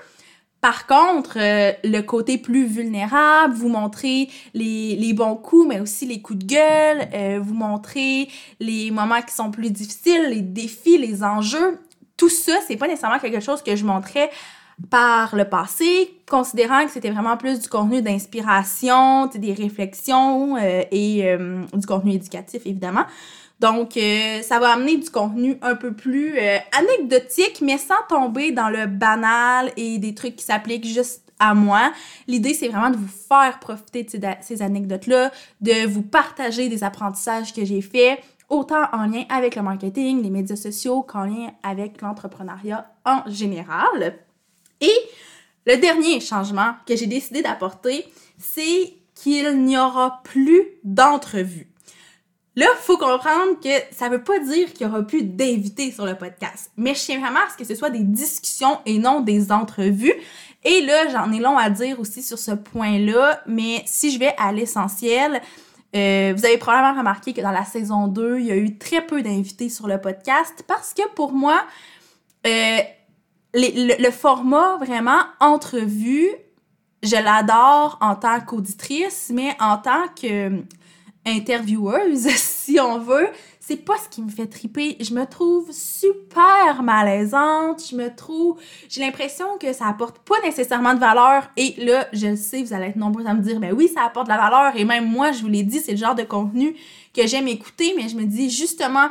Par 0.63 0.87
contre, 0.87 1.39
euh, 1.41 1.73
le 1.83 1.99
côté 1.99 2.37
plus 2.37 2.65
vulnérable, 2.65 3.53
vous 3.53 3.67
montrer 3.67 4.29
les, 4.53 5.13
bons 5.13 5.35
coups, 5.35 5.67
mais 5.67 5.81
aussi 5.81 6.05
les 6.05 6.21
coups 6.21 6.39
de 6.39 6.45
gueule, 6.45 7.09
euh, 7.13 7.39
vous 7.43 7.53
montrer 7.53 8.29
les 8.61 8.89
moments 8.89 9.21
qui 9.21 9.35
sont 9.35 9.51
plus 9.51 9.71
difficiles, 9.71 10.29
les 10.29 10.41
défis, 10.41 10.97
les 10.97 11.21
enjeux 11.21 11.79
tout 12.17 12.29
ça, 12.29 12.53
c'est 12.67 12.77
pas 12.77 12.87
nécessairement 12.87 13.19
quelque 13.19 13.39
chose 13.39 13.61
que 13.61 13.75
je 13.75 13.85
montrais 13.85 14.29
par 14.89 15.35
le 15.35 15.45
passé, 15.45 16.17
considérant 16.29 16.85
que 16.85 16.91
c'était 16.91 17.11
vraiment 17.11 17.37
plus 17.37 17.59
du 17.59 17.69
contenu 17.69 18.01
d'inspiration, 18.01 19.27
des 19.27 19.53
réflexions 19.53 20.57
euh, 20.57 20.83
et 20.91 21.25
euh, 21.25 21.61
du 21.73 21.85
contenu 21.85 22.13
éducatif, 22.13 22.65
évidemment. 22.65 23.05
Donc, 23.59 23.95
euh, 23.97 24.41
ça 24.41 24.59
va 24.59 24.73
amener 24.73 24.97
du 24.97 25.09
contenu 25.09 25.57
un 25.61 25.75
peu 25.75 25.93
plus 25.93 26.37
anecdotique, 26.77 27.61
mais 27.61 27.77
sans 27.77 28.01
tomber 28.09 28.51
dans 28.51 28.69
le 28.69 28.87
banal 28.87 29.71
et 29.77 29.99
des 29.99 30.13
trucs 30.13 30.35
qui 30.35 30.43
s'appliquent 30.43 30.87
juste 30.87 31.23
à 31.39 31.53
moi. 31.53 31.91
L'idée, 32.27 32.53
c'est 32.53 32.67
vraiment 32.67 32.89
de 32.89 32.97
vous 32.97 33.07
faire 33.07 33.59
profiter 33.59 34.03
de 34.03 34.27
ces 34.41 34.61
anecdotes-là, 34.61 35.31
de 35.61 35.87
vous 35.87 36.01
partager 36.01 36.67
des 36.67 36.83
apprentissages 36.83 37.53
que 37.53 37.63
j'ai 37.63 37.81
faits, 37.81 38.19
autant 38.53 38.85
en 38.93 39.07
lien 39.07 39.23
avec 39.29 39.55
le 39.55 39.63
marketing, 39.63 40.21
les 40.21 40.29
médias 40.29 40.55
sociaux 40.55 41.01
qu'en 41.01 41.25
lien 41.25 41.51
avec 41.63 42.01
l'entrepreneuriat 42.01 42.87
en 43.03 43.21
général. 43.27 44.19
Et 44.79 44.93
le 45.65 45.77
dernier 45.77 46.19
changement 46.19 46.75
que 46.85 46.95
j'ai 46.95 47.07
décidé 47.07 47.41
d'apporter, 47.41 48.05
c'est 48.37 48.93
qu'il 49.15 49.63
n'y 49.63 49.77
aura 49.77 50.21
plus 50.23 50.67
d'entrevues. 50.83 51.67
Là, 52.55 52.67
faut 52.81 52.97
comprendre 52.97 53.59
que 53.63 53.95
ça 53.95 54.09
veut 54.09 54.23
pas 54.23 54.37
dire 54.37 54.71
qu'il 54.73 54.85
y 54.85 54.89
aura 54.89 55.01
plus 55.01 55.23
d'invités 55.23 55.91
sur 55.91 56.05
le 56.05 56.15
podcast. 56.15 56.71
Mais 56.77 56.93
je 56.93 56.99
tiens 56.99 57.19
vraiment 57.19 57.39
à 57.39 57.49
ce 57.49 57.57
que 57.57 57.65
ce 57.65 57.73
soit 57.73 57.89
des 57.89 58.03
discussions 58.03 58.77
et 58.85 58.99
non 58.99 59.21
des 59.21 59.51
entrevues. 59.51 60.13
Et 60.63 60.81
là, 60.81 61.09
j'en 61.09 61.31
ai 61.31 61.39
long 61.39 61.57
à 61.57 61.71
dire 61.71 61.99
aussi 61.99 62.21
sur 62.21 62.37
ce 62.37 62.51
point-là, 62.51 63.41
mais 63.47 63.81
si 63.87 64.11
je 64.11 64.19
vais 64.19 64.35
à 64.37 64.51
l'essentiel, 64.51 65.41
euh, 65.95 66.33
vous 66.35 66.45
avez 66.45 66.57
probablement 66.57 66.97
remarqué 66.97 67.33
que 67.33 67.41
dans 67.41 67.51
la 67.51 67.65
saison 67.65 68.07
2, 68.07 68.39
il 68.39 68.45
y 68.45 68.51
a 68.51 68.55
eu 68.55 68.77
très 68.77 69.05
peu 69.05 69.21
d'invités 69.21 69.69
sur 69.69 69.87
le 69.87 70.01
podcast 70.01 70.63
parce 70.67 70.93
que 70.93 71.07
pour 71.13 71.33
moi, 71.33 71.63
euh, 72.47 72.79
le, 73.53 74.09
format 74.11 74.77
vraiment 74.77 75.21
entrevue, 75.39 76.29
je 77.03 77.15
l'adore 77.15 77.99
en 78.01 78.15
tant 78.15 78.39
qu'auditrice, 78.41 79.31
mais 79.33 79.55
en 79.59 79.77
tant 79.77 80.07
que 80.19 80.63
intervieweuse, 81.25 82.27
si 82.35 82.79
on 82.79 82.97
veut, 82.97 83.29
c'est 83.65 83.77
pas 83.77 83.95
ce 83.97 84.09
qui 84.09 84.21
me 84.21 84.29
fait 84.29 84.47
triper. 84.47 84.97
Je 84.99 85.13
me 85.13 85.25
trouve 85.25 85.71
super 85.71 86.83
malaisante. 86.83 87.81
Je 87.89 87.95
me 87.95 88.13
trouve. 88.13 88.59
J'ai 88.89 88.99
l'impression 88.99 89.57
que 89.57 89.71
ça 89.71 89.87
apporte 89.87 90.19
pas 90.19 90.35
nécessairement 90.43 90.93
de 90.93 90.99
valeur. 90.99 91.49
Et 91.55 91.73
là, 91.77 92.07
je 92.11 92.27
le 92.27 92.35
sais, 92.35 92.61
vous 92.61 92.73
allez 92.73 92.87
être 92.87 92.97
nombreux 92.97 93.25
à 93.25 93.33
me 93.33 93.41
dire, 93.41 93.61
ben 93.61 93.71
oui, 93.73 93.87
ça 93.87 94.03
apporte 94.03 94.27
de 94.27 94.33
la 94.33 94.37
valeur. 94.37 94.75
Et 94.75 94.83
même 94.83 95.09
moi, 95.09 95.31
je 95.31 95.41
vous 95.41 95.47
l'ai 95.47 95.63
dit, 95.63 95.79
c'est 95.79 95.93
le 95.93 95.97
genre 95.97 96.15
de 96.15 96.23
contenu 96.23 96.75
que 97.15 97.25
j'aime 97.25 97.47
écouter. 97.47 97.93
Mais 97.95 98.09
je 98.09 98.17
me 98.17 98.25
dis, 98.25 98.49
justement, 98.49 99.07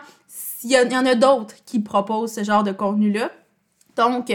il 0.62 0.70
y, 0.70 0.76
en 0.76 1.06
a 1.06 1.14
d'autres 1.14 1.54
qui 1.64 1.80
proposent 1.80 2.34
ce 2.34 2.44
genre 2.44 2.62
de 2.62 2.72
contenu-là. 2.72 3.32
Donc, 3.96 4.30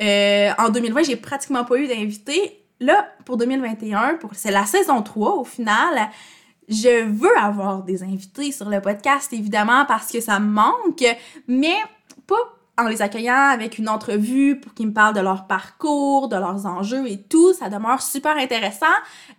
euh, 0.00 0.50
en 0.58 0.68
2020, 0.68 1.02
j'ai 1.02 1.16
pratiquement 1.16 1.64
pas 1.64 1.76
eu 1.78 1.88
d'invités. 1.88 2.62
Là, 2.78 3.08
pour 3.24 3.36
2021, 3.36 4.14
pour, 4.14 4.30
c'est 4.36 4.52
la 4.52 4.64
saison 4.64 5.02
3 5.02 5.38
au 5.38 5.44
final 5.44 6.08
je 6.68 7.04
veux 7.04 7.36
avoir 7.38 7.82
des 7.82 8.02
invités 8.02 8.52
sur 8.52 8.68
le 8.68 8.80
podcast, 8.80 9.32
évidemment, 9.32 9.84
parce 9.86 10.10
que 10.10 10.20
ça 10.20 10.38
me 10.40 10.50
manque, 10.50 11.04
mais 11.46 11.76
pas 12.26 12.55
en 12.78 12.88
les 12.88 13.00
accueillant 13.00 13.48
avec 13.52 13.78
une 13.78 13.88
entrevue 13.88 14.60
pour 14.60 14.74
qu'ils 14.74 14.88
me 14.88 14.92
parlent 14.92 15.14
de 15.14 15.20
leur 15.20 15.46
parcours, 15.46 16.28
de 16.28 16.36
leurs 16.36 16.66
enjeux 16.66 17.08
et 17.08 17.22
tout, 17.22 17.54
ça 17.54 17.70
demeure 17.70 18.02
super 18.02 18.36
intéressant. 18.36 18.86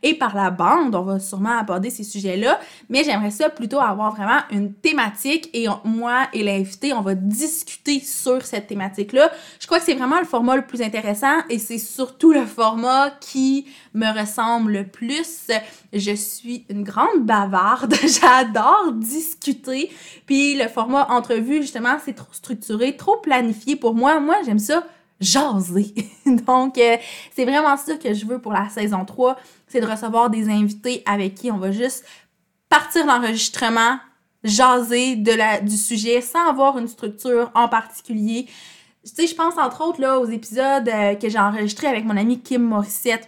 Et 0.02 0.16
par 0.16 0.36
la 0.36 0.50
bande, 0.50 0.96
on 0.96 1.04
va 1.04 1.20
sûrement 1.20 1.58
aborder 1.58 1.92
ces 1.92 2.04
sujets-là, 2.04 2.60
mais 2.90 3.04
j'aimerais 3.04 3.32
ça 3.32 3.50
plutôt 3.50 3.80
avoir 3.80 4.16
vraiment 4.16 4.40
une 4.50 4.74
thématique 4.74 5.50
et 5.54 5.68
moi 5.84 6.28
et 6.34 6.44
l'invité, 6.44 6.94
on 6.94 7.02
va 7.02 7.14
discuter 7.14 8.00
sur 8.00 8.44
cette 8.44 8.68
thématique-là. 8.68 9.32
Je 9.60 9.68
crois 9.68 9.80
que 9.80 9.86
c'est 9.86 9.94
vraiment 9.94 10.20
le 10.20 10.26
format 10.26 10.56
le 10.56 10.66
plus 10.66 10.82
intéressant 10.82 11.38
et 11.50 11.60
c'est 11.60 11.78
surtout 11.78 12.32
le 12.32 12.46
format 12.46 13.12
qui 13.22 13.68
me 13.94 14.20
ressemble 14.20 14.72
le 14.72 14.88
plus. 14.88 15.52
Je 15.94 16.16
suis 16.16 16.66
une 16.70 16.84
grande 16.84 17.22
bavarde, 17.22 17.94
j'adore 18.02 18.94
discuter, 18.94 19.92
puis 20.26 20.56
le 20.56 20.68
format 20.68 21.08
entrevue, 21.12 21.62
justement, 21.62 21.98
c'est 22.04 22.14
trop 22.14 22.32
structuré, 22.32 22.96
trop 22.96 23.18
planifié 23.28 23.76
pour 23.76 23.94
moi. 23.94 24.20
Moi, 24.20 24.38
j'aime 24.46 24.60
ça 24.60 24.84
jaser. 25.20 25.94
Donc, 26.26 26.78
euh, 26.78 26.98
c'est 27.36 27.46
vraiment 27.46 27.76
ça 27.76 27.96
que 27.96 28.14
je 28.14 28.26
veux 28.26 28.40
pour 28.40 28.54
la 28.54 28.70
saison 28.70 29.04
3, 29.04 29.38
c'est 29.68 29.82
de 29.82 29.86
recevoir 29.86 30.30
des 30.30 30.50
invités 30.50 31.04
avec 31.06 31.36
qui 31.36 31.52
on 31.52 31.58
va 31.58 31.72
juste 31.72 32.06
partir 32.70 33.06
l'enregistrement, 33.06 33.98
jaser 34.44 35.16
de 35.16 35.66
du 35.66 35.78
sujet 35.78 36.22
sans 36.22 36.48
avoir 36.48 36.78
une 36.78 36.88
structure 36.88 37.52
en 37.56 37.68
particulier. 37.68 38.48
Tu 39.04 39.12
sais, 39.14 39.28
je 39.28 39.36
pense 39.36 39.58
entre 39.58 39.82
autres 39.86 40.06
aux 40.18 40.30
épisodes 40.30 40.88
euh, 40.88 41.16
que 41.16 41.30
j'ai 41.30 41.40
enregistrés 41.40 41.88
avec 41.88 42.06
mon 42.06 42.16
amie 42.16 42.40
Kim 42.40 42.64
Morissette. 42.64 43.28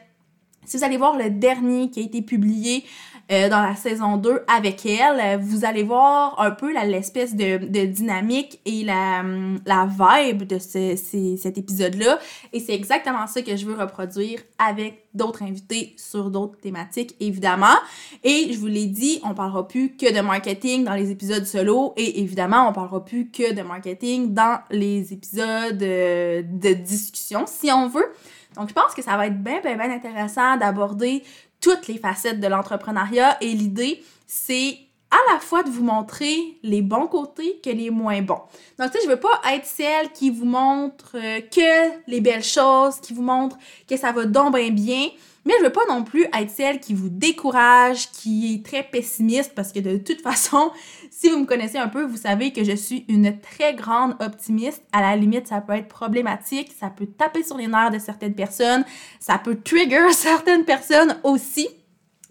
Si 0.65 0.77
vous 0.77 0.83
allez 0.83 0.97
voir 0.97 1.17
le 1.17 1.29
dernier 1.29 1.89
qui 1.89 2.01
a 2.01 2.03
été 2.03 2.21
publié 2.21 2.85
euh, 3.31 3.47
dans 3.49 3.61
la 3.61 3.75
saison 3.75 4.17
2 4.17 4.41
avec 4.47 4.85
elle. 4.85 5.19
Euh, 5.19 5.37
vous 5.39 5.65
allez 5.65 5.83
voir 5.83 6.39
un 6.39 6.51
peu 6.51 6.73
l'espèce 6.73 7.35
de, 7.35 7.85
dynamique 7.85 8.59
et 8.65 8.83
la, 8.83 9.23
la 9.65 9.87
vibe 9.87 10.43
de 10.43 10.57
ce, 10.57 10.95
cet 11.37 11.57
épisode-là. 11.57 12.19
Et 12.53 12.59
c'est 12.59 12.73
exactement 12.73 13.27
ça 13.27 13.41
que 13.41 13.55
je 13.55 13.65
veux 13.65 13.75
reproduire 13.75 14.39
avec 14.57 15.05
d'autres 15.13 15.43
invités 15.43 15.93
sur 15.97 16.29
d'autres 16.29 16.57
thématiques, 16.59 17.15
évidemment. 17.19 17.77
Et 18.23 18.51
je 18.51 18.57
vous 18.57 18.67
l'ai 18.67 18.85
dit, 18.85 19.19
on 19.23 19.33
parlera 19.33 19.67
plus 19.67 19.95
que 19.95 20.13
de 20.13 20.21
marketing 20.21 20.83
dans 20.83 20.93
les 20.93 21.11
épisodes 21.11 21.45
solo 21.45 21.93
et 21.97 22.21
évidemment, 22.21 22.67
on 22.69 22.73
parlera 22.73 23.03
plus 23.03 23.29
que 23.29 23.53
de 23.53 23.61
marketing 23.61 24.33
dans 24.33 24.59
les 24.71 25.13
épisodes 25.13 25.81
euh, 25.81 26.41
de 26.43 26.73
discussion, 26.73 27.45
si 27.47 27.71
on 27.71 27.87
veut. 27.87 28.11
Donc, 28.55 28.69
je 28.69 28.73
pense 28.73 28.93
que 28.95 29.01
ça 29.01 29.15
va 29.15 29.27
être 29.27 29.41
bien, 29.41 29.61
bien, 29.61 29.75
bien 29.75 29.91
intéressant 29.91 30.57
d'aborder 30.57 31.23
toutes 31.61 31.87
les 31.87 31.97
facettes 31.97 32.39
de 32.39 32.47
l'entrepreneuriat 32.47 33.37
et 33.41 33.49
l'idée, 33.49 34.03
c'est 34.27 34.77
à 35.11 35.33
la 35.33 35.39
fois 35.39 35.63
de 35.63 35.69
vous 35.69 35.83
montrer 35.83 36.37
les 36.61 36.81
bons 36.81 37.07
côtés 37.07 37.59
que 37.63 37.69
les 37.69 37.89
moins 37.89 38.21
bons. 38.21 38.41
Donc, 38.77 38.91
tu 38.91 38.99
sais, 38.99 39.05
je 39.05 39.09
veux 39.09 39.19
pas 39.19 39.41
être 39.51 39.65
celle 39.65 40.11
qui 40.11 40.29
vous 40.29 40.45
montre 40.45 41.15
euh, 41.15 41.41
que 41.41 41.99
les 42.07 42.21
belles 42.21 42.43
choses, 42.43 42.99
qui 42.99 43.13
vous 43.13 43.23
montre 43.23 43.57
que 43.87 43.97
ça 43.97 44.11
va 44.11 44.25
donc 44.25 44.53
bien 44.53 44.69
bien, 44.69 45.07
mais 45.49 45.55
je 45.57 45.63
veux 45.63 45.71
pas 45.71 45.85
non 45.89 46.03
plus 46.03 46.25
être 46.25 46.51
celle 46.51 46.79
qui 46.79 46.93
vous 46.93 47.09
décourage, 47.09 48.11
qui 48.11 48.53
est 48.53 48.63
très 48.63 48.83
pessimiste, 48.83 49.53
parce 49.55 49.71
que 49.71 49.79
de 49.79 49.97
toute 49.97 50.21
façon, 50.29 50.69
si 51.09 51.27
vous 51.27 51.39
me 51.39 51.45
connaissez 51.47 51.79
un 51.79 51.87
peu, 51.87 52.03
vous 52.03 52.17
savez 52.17 52.53
que 52.53 52.63
je 52.63 52.75
suis 52.75 53.03
une 53.07 53.39
très 53.39 53.73
grande 53.73 54.15
optimiste. 54.19 54.83
À 54.91 55.01
la 55.01 55.15
limite, 55.15 55.47
ça 55.47 55.59
peut 55.59 55.73
être 55.73 55.87
problématique, 55.87 56.71
ça 56.79 56.91
peut 56.91 57.07
taper 57.07 57.41
sur 57.41 57.57
les 57.57 57.65
nerfs 57.65 57.89
de 57.89 57.97
certaines 57.97 58.35
personnes, 58.35 58.85
ça 59.19 59.39
peut 59.39 59.57
trigger 59.59 60.05
certaines 60.11 60.65
personnes 60.65 61.17
aussi, 61.23 61.67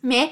mais 0.05 0.31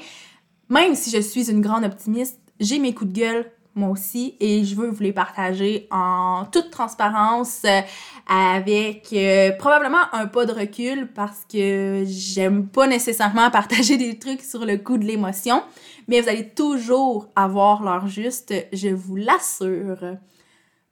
même 0.69 0.95
si 0.95 1.11
je 1.11 1.19
suis 1.19 1.51
une 1.51 1.59
grande 1.59 1.83
optimiste, 1.83 2.39
j'ai 2.61 2.79
mes 2.79 2.93
coups 2.93 3.11
de 3.11 3.19
gueule 3.19 3.51
moi 3.77 3.89
aussi, 3.89 4.35
et 4.39 4.63
je 4.65 4.75
veux 4.75 4.89
vous 4.89 5.03
les 5.03 5.13
partager 5.13 5.87
en 5.91 6.45
toute 6.51 6.71
transparence 6.71 7.61
euh, 7.65 7.81
avec 8.27 9.09
euh, 9.13 9.51
probablement 9.53 10.13
un 10.13 10.27
pas 10.27 10.45
de 10.45 10.51
recul 10.51 11.07
parce 11.13 11.45
que 11.51 12.03
j'aime 12.05 12.67
pas 12.67 12.87
nécessairement 12.87 13.49
partager 13.51 13.97
des 13.97 14.17
trucs 14.19 14.41
sur 14.41 14.65
le 14.65 14.77
coup 14.77 14.97
de 14.97 15.05
l'émotion, 15.05 15.63
mais 16.07 16.21
vous 16.21 16.29
allez 16.29 16.49
toujours 16.49 17.27
avoir 17.35 17.83
l'heure 17.83 18.07
juste, 18.07 18.53
je 18.73 18.89
vous 18.89 19.15
l'assure. 19.15 20.17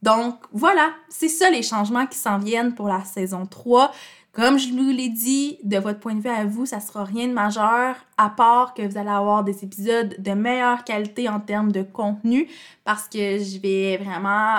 Donc 0.01 0.35
voilà, 0.53 0.91
c'est 1.09 1.29
ça 1.29 1.49
les 1.49 1.63
changements 1.63 2.05
qui 2.05 2.17
s'en 2.17 2.37
viennent 2.37 2.75
pour 2.75 2.87
la 2.87 3.03
saison 3.03 3.45
3. 3.45 3.91
Comme 4.35 4.59
je 4.59 4.67
vous 4.67 4.89
l'ai 4.89 5.07
dit, 5.07 5.59
de 5.63 5.77
votre 5.77 6.01
point 6.01 6.13
de 6.13 6.19
vue 6.19 6.29
à 6.29 6.43
vous, 6.43 6.65
ça 6.65 6.81
sera 6.81 7.05
rien 7.05 7.29
de 7.29 7.33
majeur, 7.33 7.95
à 8.17 8.29
part 8.29 8.73
que 8.73 8.81
vous 8.81 8.97
allez 8.97 9.09
avoir 9.09 9.45
des 9.45 9.63
épisodes 9.63 10.13
de 10.19 10.31
meilleure 10.31 10.83
qualité 10.83 11.29
en 11.29 11.39
termes 11.39 11.71
de 11.71 11.83
contenu, 11.83 12.49
parce 12.83 13.07
que 13.07 13.37
je 13.39 13.59
vais 13.59 13.95
vraiment 13.95 14.57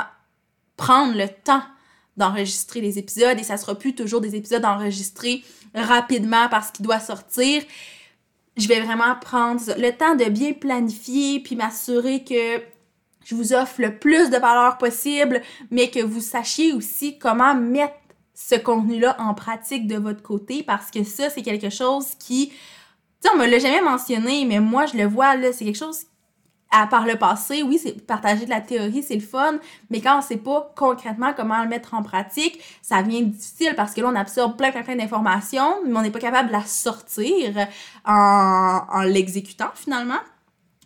prendre 0.79 1.15
le 1.15 1.29
temps 1.29 1.63
d'enregistrer 2.17 2.81
les 2.81 2.99
épisodes 2.99 3.39
et 3.39 3.43
ça 3.43 3.59
sera 3.59 3.75
plus 3.75 3.95
toujours 3.95 4.23
des 4.23 4.35
épisodes 4.35 4.65
enregistrés 4.65 5.45
rapidement 5.75 6.49
parce 6.49 6.71
qu'il 6.71 6.87
doit 6.87 6.99
sortir. 6.99 7.63
Je 8.57 8.69
vais 8.69 8.81
vraiment 8.81 9.15
prendre 9.21 9.61
le 9.77 9.91
temps 9.91 10.15
de 10.15 10.25
bien 10.25 10.55
planifier 10.55 11.41
puis 11.41 11.55
m'assurer 11.55 12.25
que 12.25 12.63
je 13.27 13.35
vous 13.35 13.53
offre 13.53 13.83
le 13.83 13.99
plus 13.99 14.31
de 14.31 14.39
valeur 14.39 14.79
possible, 14.79 15.43
mais 15.71 15.91
que 15.91 16.01
vous 16.01 16.23
sachiez 16.23 16.73
aussi 16.73 17.19
comment 17.19 17.55
mettre 17.55 17.95
ce 18.37 18.55
contenu-là 18.55 19.17
en 19.19 19.33
pratique 19.33 19.87
de 19.89 19.97
votre 19.97 20.23
côté 20.23 20.63
parce 20.63 20.91
que 20.91 21.03
ça, 21.03 21.31
c'est 21.31 21.43
quelque 21.43 21.71
chose 21.71 22.15
qui. 22.19 22.51
Tu 22.51 22.55
sais, 23.21 23.31
on 23.35 23.39
me 23.39 23.47
l'a 23.47 23.59
jamais 23.59 23.81
mentionné, 23.81 24.45
mais 24.45 24.61
moi, 24.61 24.85
je 24.85 24.97
le 24.97 25.07
vois, 25.07 25.37
là, 25.37 25.53
c'est 25.53 25.65
quelque 25.65 25.79
chose 25.79 26.05
à 26.71 26.87
par 26.87 27.07
le 27.07 27.17
passé, 27.17 27.63
oui, 27.63 27.79
c'est 27.83 28.05
partager 28.07 28.45
de 28.45 28.51
la 28.51 28.61
théorie, 28.61 29.03
c'est 29.03 29.15
le 29.15 29.21
fun, 29.21 29.59
mais 29.89 30.01
quand 30.01 30.19
on 30.19 30.21
sait 30.21 30.37
pas 30.37 30.73
concrètement 30.77 31.33
comment 31.35 31.63
le 31.63 31.69
mettre 31.69 31.95
en 31.95 32.03
pratique, 32.03 32.61
ça 32.83 33.03
devient 33.03 33.25
difficile 33.25 33.73
parce 33.77 33.95
que 33.95 34.01
là, 34.01 34.09
on 34.13 34.17
absorbe 34.17 34.57
plein, 34.57 34.73
plein, 34.73 34.83
plein 34.83 34.97
d'informations, 34.97 35.77
mais 35.87 35.97
on 35.97 36.03
n'est 36.03 36.11
pas 36.11 36.19
capable 36.19 36.49
de 36.49 36.53
la 36.53 36.65
sortir 36.65 37.55
en, 38.05 38.81
en 38.93 39.03
l'exécutant 39.03 39.71
finalement. 39.75 40.19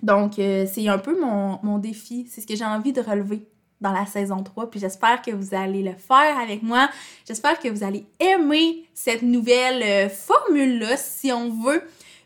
Donc, 0.03 0.39
euh, 0.39 0.67
c'est 0.73 0.87
un 0.87 0.99
peu 0.99 1.19
mon, 1.19 1.59
mon 1.63 1.79
défi, 1.79 2.29
c'est 2.31 2.43
ce 2.43 2.47
que 2.47 2.55
j'ai 2.55 2.65
envie 2.65 2.93
de 2.93 3.01
relever 3.01 3.49
dans 3.81 3.93
la 3.93 4.07
saison 4.07 4.43
3. 4.43 4.71
Puis 4.71 4.81
j'espère 4.81 5.23
que 5.23 5.31
vous 5.31 5.55
allez 5.55 5.83
le 5.83 5.95
faire 5.95 6.39
avec 6.39 6.63
moi. 6.63 6.89
J'espère 7.27 7.59
que 7.59 7.69
vous 7.69 7.83
allez 7.83 8.07
aimer 8.19 8.85
cette 8.95 9.23
nouvelle 9.23 9.83
euh, 9.83 10.09
formule-là, 10.09 10.97
si 10.97 11.33
on 11.33 11.51
veut. 11.51 11.83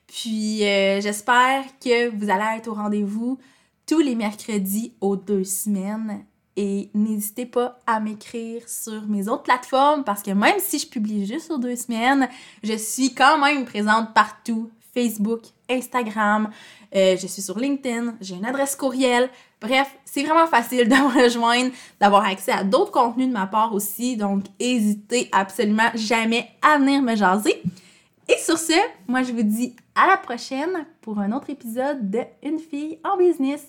Puis 0.06 0.64
euh, 0.64 1.00
j'espère 1.00 1.64
que 1.80 2.08
vous 2.08 2.30
allez 2.30 2.58
être 2.58 2.68
au 2.68 2.74
rendez-vous 2.74 3.38
tous 3.86 4.00
les 4.00 4.14
mercredis 4.14 4.92
aux 5.00 5.16
deux 5.16 5.44
semaines. 5.44 6.24
Et 6.56 6.90
n'hésitez 6.94 7.46
pas 7.46 7.80
à 7.84 7.98
m'écrire 7.98 8.68
sur 8.68 9.02
mes 9.08 9.28
autres 9.28 9.42
plateformes 9.42 10.04
parce 10.04 10.22
que 10.22 10.30
même 10.30 10.60
si 10.60 10.78
je 10.78 10.86
publie 10.86 11.26
juste 11.26 11.50
aux 11.50 11.58
deux 11.58 11.74
semaines, 11.74 12.28
je 12.62 12.74
suis 12.74 13.12
quand 13.12 13.38
même 13.38 13.64
présente 13.64 14.14
partout. 14.14 14.70
Facebook, 14.94 15.42
Instagram, 15.68 16.50
euh, 16.94 17.16
je 17.16 17.26
suis 17.26 17.42
sur 17.42 17.58
LinkedIn, 17.58 18.14
j'ai 18.20 18.36
une 18.36 18.46
adresse 18.46 18.76
courriel. 18.76 19.28
Bref, 19.64 19.96
c'est 20.04 20.22
vraiment 20.22 20.46
facile 20.46 20.88
de 20.88 20.94
me 20.94 21.24
rejoindre, 21.24 21.70
d'avoir 21.98 22.26
accès 22.26 22.52
à 22.52 22.64
d'autres 22.64 22.90
contenus 22.90 23.28
de 23.28 23.32
ma 23.32 23.46
part 23.46 23.74
aussi. 23.74 24.16
Donc, 24.16 24.44
n'hésitez 24.60 25.28
absolument 25.32 25.90
jamais 25.94 26.50
à 26.60 26.78
venir 26.78 27.00
me 27.00 27.16
jaser. 27.16 27.62
Et 28.28 28.36
sur 28.38 28.58
ce, 28.58 28.74
moi, 29.08 29.22
je 29.22 29.32
vous 29.32 29.42
dis 29.42 29.74
à 29.94 30.06
la 30.06 30.18
prochaine 30.18 30.86
pour 31.00 31.18
un 31.18 31.32
autre 31.32 31.48
épisode 31.48 32.10
de 32.10 32.20
Une 32.42 32.58
fille 32.58 32.98
en 33.04 33.16
business. 33.16 33.66